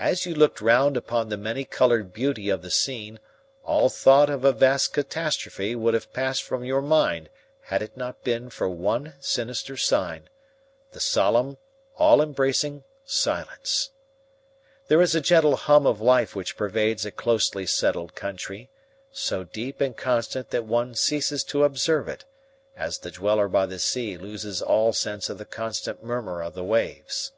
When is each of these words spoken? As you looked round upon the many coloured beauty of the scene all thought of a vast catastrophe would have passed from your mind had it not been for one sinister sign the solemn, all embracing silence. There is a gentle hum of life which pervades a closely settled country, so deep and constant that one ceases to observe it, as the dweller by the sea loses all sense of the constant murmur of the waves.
As 0.00 0.26
you 0.26 0.34
looked 0.34 0.60
round 0.60 0.96
upon 0.96 1.28
the 1.28 1.36
many 1.36 1.64
coloured 1.64 2.12
beauty 2.12 2.48
of 2.48 2.60
the 2.60 2.72
scene 2.72 3.20
all 3.62 3.88
thought 3.88 4.28
of 4.28 4.44
a 4.44 4.50
vast 4.50 4.92
catastrophe 4.92 5.76
would 5.76 5.94
have 5.94 6.12
passed 6.12 6.42
from 6.42 6.64
your 6.64 6.82
mind 6.82 7.28
had 7.60 7.80
it 7.80 7.96
not 7.96 8.24
been 8.24 8.50
for 8.50 8.68
one 8.68 9.14
sinister 9.20 9.76
sign 9.76 10.28
the 10.90 10.98
solemn, 10.98 11.56
all 11.96 12.20
embracing 12.20 12.82
silence. 13.04 13.90
There 14.88 15.00
is 15.00 15.14
a 15.14 15.20
gentle 15.20 15.54
hum 15.54 15.86
of 15.86 16.00
life 16.00 16.34
which 16.34 16.56
pervades 16.56 17.06
a 17.06 17.12
closely 17.12 17.64
settled 17.64 18.16
country, 18.16 18.70
so 19.12 19.44
deep 19.44 19.80
and 19.80 19.96
constant 19.96 20.50
that 20.50 20.64
one 20.64 20.96
ceases 20.96 21.44
to 21.44 21.62
observe 21.62 22.08
it, 22.08 22.24
as 22.76 22.98
the 22.98 23.12
dweller 23.12 23.46
by 23.46 23.66
the 23.66 23.78
sea 23.78 24.16
loses 24.16 24.62
all 24.62 24.92
sense 24.92 25.30
of 25.30 25.38
the 25.38 25.44
constant 25.44 26.02
murmur 26.02 26.42
of 26.42 26.54
the 26.54 26.64
waves. 26.64 27.30